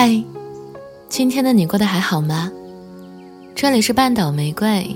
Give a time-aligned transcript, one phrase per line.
[0.00, 0.22] 嗨，
[1.08, 2.52] 今天的你过得还好吗？
[3.52, 4.94] 这里是半岛玫瑰，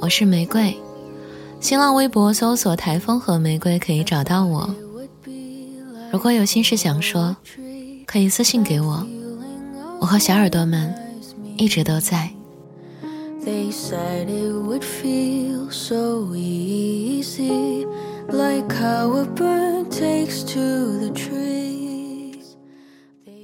[0.00, 0.74] 我是玫瑰。
[1.60, 4.74] 新浪微博搜索“台风和玫瑰”可以找到我。
[6.10, 7.36] 如果有心事想说，
[8.06, 9.06] 可以私信给我。
[10.00, 10.90] 我和小耳朵们
[11.58, 12.30] 一直都在。
[13.44, 17.86] They said it would feel so easy,
[18.30, 21.29] like how a bird takes to the tree.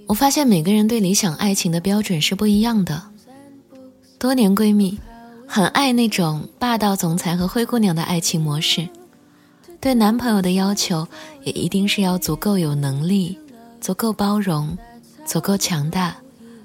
[0.06, 3.02] 我发现每个人对理想爱情的标准是不一样的。
[4.18, 4.98] 多年闺蜜，
[5.46, 8.88] 很爱那种霸道总裁和灰姑娘的爱情模式，
[9.80, 11.06] 对男朋友的要求
[11.42, 13.36] 也一定是要足够有能力、
[13.80, 14.78] 足够包容、
[15.24, 16.16] 足够强大、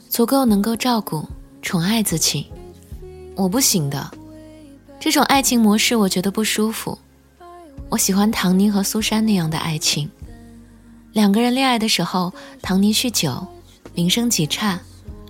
[0.07, 1.27] 足够能够照顾、
[1.63, 2.45] 宠爱自己。
[3.35, 4.11] 我不行的，
[4.99, 6.97] 这种爱情模式我觉得不舒服。
[7.89, 10.09] 我喜欢唐尼和苏珊那样的爱情。
[11.13, 13.45] 两个人恋爱的时候，唐尼酗酒，
[13.93, 14.79] 名声极差，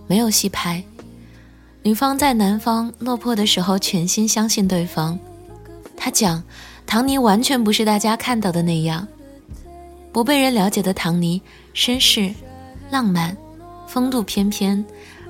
[0.05, 0.83] 没有戏拍。
[1.81, 5.17] 女方在男方落魄的时候，全心相信对方。
[5.97, 6.43] 他讲，
[6.85, 9.07] 唐尼完全不是大家看到的那样，
[10.11, 11.41] 不被人了解的唐尼，
[11.73, 12.31] 绅士、
[12.91, 13.35] 浪漫、
[13.87, 14.85] 风度翩翩，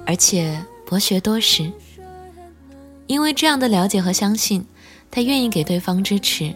[0.06, 1.72] 而且博学多识。
[3.08, 4.66] 因为这样的了解和相信，
[5.10, 6.54] 他愿意给对方支持，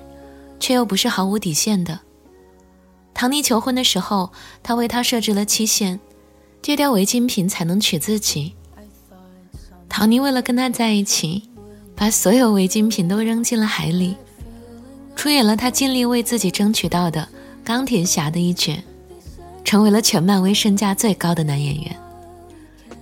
[0.59, 2.01] 却又不是毫无底线的。
[3.15, 5.99] 唐尼求婚的时候，他为他设置了期限，
[6.61, 8.53] 戒掉违禁品才能娶自己。
[9.87, 11.49] 唐尼为了跟他在一起，
[11.95, 14.17] 把所有违禁品都扔进了海里，
[15.15, 17.25] 出演了他尽力为自己争取到的
[17.63, 18.83] 钢铁侠的一角，
[19.63, 21.95] 成为了全漫威身价最高的男演员。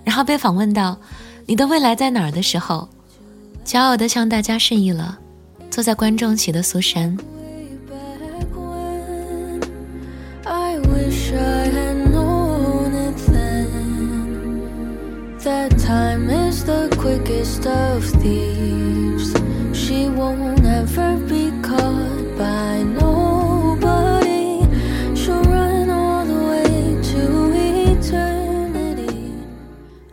[0.04, 0.96] 然后被访问到
[1.48, 2.88] “你的未来在哪儿”的时候。
[3.66, 5.18] 骄傲地向大家示意了
[5.72, 7.18] 坐在观众席的苏珊。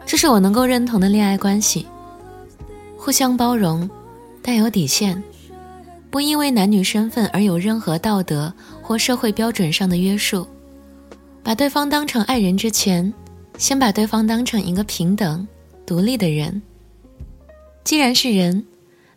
[0.06, 1.86] 这是我能够认同的恋爱关系。
[2.96, 3.88] 互相包容，
[4.42, 5.22] 但有底线，
[6.10, 8.52] 不因为男女身份而有任何道德
[8.82, 10.46] 或社会标准上的约束。
[11.42, 13.10] 把对方当成爱人之前，
[13.56, 15.46] 先把对方当成一个平等、
[15.86, 16.60] 独立的人。
[17.84, 18.66] 既然是人，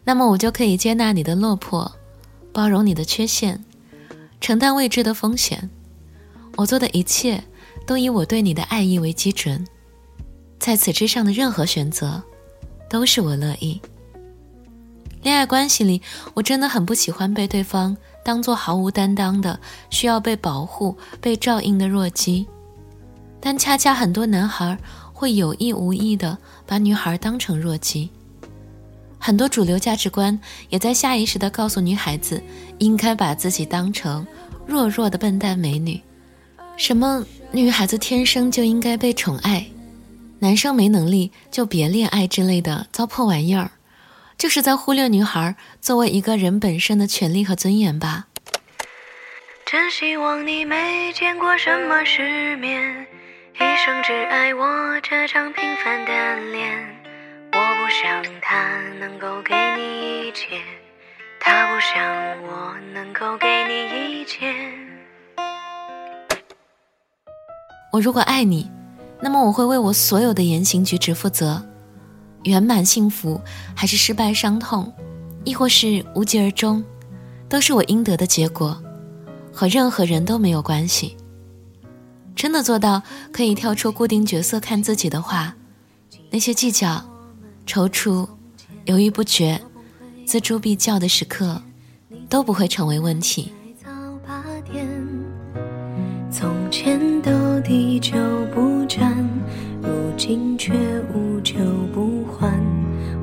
[0.04, 1.92] 那么我就可以接纳你的落魄，
[2.52, 3.64] 包容你的缺陷，
[4.42, 5.70] 承担未知的风险。
[6.56, 7.44] 我做的一切
[7.86, 9.66] 都以我对你的爱意为基准，
[10.60, 12.22] 在此之上的任何选择。
[12.90, 13.82] 都是我乐意。
[15.24, 16.00] 恋爱关系里，
[16.36, 19.60] 我真的很不喜欢被对方当做毫无担当的、
[19.90, 22.46] 需要被保护、被照应的弱鸡，
[23.40, 24.78] 但恰恰很多男孩
[25.12, 26.38] 会有意无意的
[26.68, 28.12] 把女孩当成弱鸡。
[29.26, 32.44] 很多主流价值观也在下意识的告诉女孩子，
[32.80, 34.28] 应该把自己当成
[34.68, 36.02] 弱弱的笨蛋美女，
[36.76, 39.66] 什么女孩子天生就应该被宠爱。
[40.40, 43.72] 男生没能力就别恋爱之类的糟粕玩意儿，
[44.38, 48.28] 就是在忽略女孩作为一个人本身的权利和尊严吧。
[49.66, 53.08] 真希望你没见过什么世面，
[53.56, 56.93] 一生只爱我这张平凡的脸。
[57.74, 60.62] 我不想他能够给你一切，
[61.40, 62.06] 他不想
[62.44, 64.54] 我能够给你一切。
[67.92, 68.70] 我如果爱你。
[69.20, 71.66] 那么我会为我所有的言行举止负责，
[72.44, 73.42] 圆满幸福
[73.76, 74.94] 还是失败伤痛，
[75.44, 76.84] 亦或是无疾而终，
[77.50, 78.80] 都是我应得的结果，
[79.52, 81.18] 和任何人都没有关系。
[82.36, 83.02] 真的做到
[83.32, 85.56] 可以跳出固定角色看自己的话，
[86.30, 87.04] 那些计较、
[87.66, 88.28] 踌躇、
[88.86, 89.60] 犹豫不决、
[90.28, 91.62] 锱铢必较的时刻，
[92.30, 93.52] 都不会成为问题。
[96.30, 97.32] 从前斗
[97.62, 98.14] 地就
[98.54, 99.28] 不沾，
[99.82, 100.74] 如今却
[101.14, 101.56] 无酒
[101.94, 102.52] 不欢。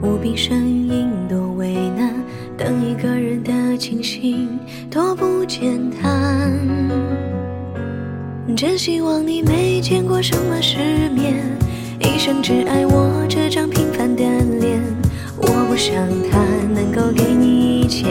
[0.02, 2.14] 无病呻吟多为难，
[2.56, 4.58] 等一个人的清醒
[4.90, 6.58] 多不简单。
[8.56, 11.36] 真希望你没见过什么世面，
[12.00, 14.22] 一生只爱我这张平凡的
[14.58, 14.82] 脸。
[15.36, 15.94] 我不想
[16.30, 16.38] 他
[16.74, 18.06] 能够给你一切，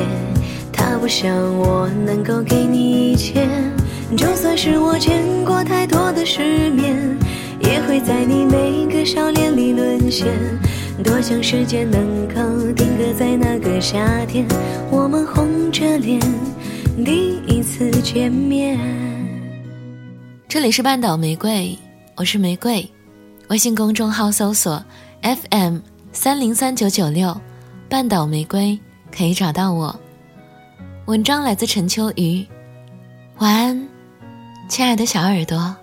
[0.71, 3.47] 他不想我能够给你一切。
[4.18, 6.95] 就算是我见过太多的世面，
[7.62, 9.56] 也会在你每个笑脸。
[9.56, 10.27] 里沦陷。
[11.03, 14.45] 多想时间能够定格在那个夏天，
[14.91, 16.19] 我们红着脸。
[17.06, 18.77] 第一次见面。
[20.47, 21.77] 这里是半岛玫瑰，
[22.15, 22.86] 我是玫瑰，
[23.50, 24.84] 微信公众号搜索
[25.24, 25.80] FM
[26.12, 27.36] 三零三九九六，
[27.90, 28.80] 半岛玫瑰
[29.12, 30.00] 可以找到我。
[31.07, 32.46] 文章来自陈秋雨，
[33.40, 33.88] 晚安，
[34.68, 35.75] 亲爱的小耳朵。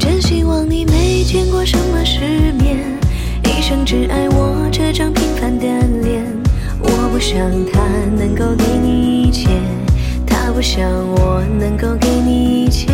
[0.00, 2.02] 真希望你没见过什么
[7.36, 7.82] 想他
[8.16, 9.50] 能够给你一切，
[10.26, 12.86] 他不想我能够给你一切。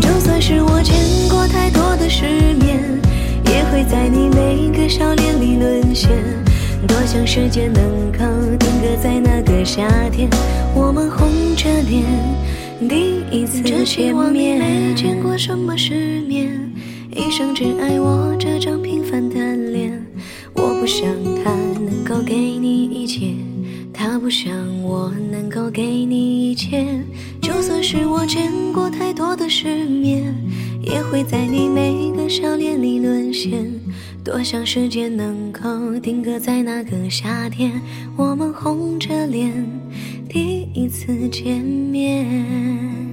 [0.00, 0.94] 就算是我见
[1.28, 2.78] 过太多的世面，
[3.46, 6.10] 也会在你每个笑脸里沦陷。
[6.86, 8.20] 多想时间能够
[8.56, 10.30] 定格在那个夏天，
[10.72, 12.04] 我们红着脸。
[12.88, 16.72] 第一次见面，没见过什么世面，
[17.10, 20.06] 一生只爱我这张平凡的脸。
[20.54, 21.04] 我不想
[21.42, 23.34] 他能够给你一切，
[24.08, 24.54] 他不想
[24.84, 26.86] 我能够给你一切。
[27.42, 30.32] 就算是我见过太多的世面，
[30.80, 33.68] 也会在你每个笑脸里沦陷。
[34.22, 37.82] 多想时间能够定格在那个夏天，
[38.16, 39.52] 我们红着脸。
[40.28, 43.05] 第一次见面。